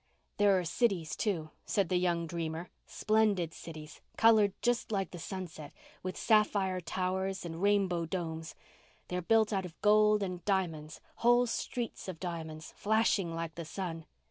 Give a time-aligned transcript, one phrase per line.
[0.37, 6.17] "There are cities, too," said the young dreamer, "splendid cities—coloured just like the sunset, with
[6.17, 8.55] sapphire towers and rainbow domes.
[9.09, 14.05] They are built of gold and diamonds—whole streets of diamonds, flashing like the sun.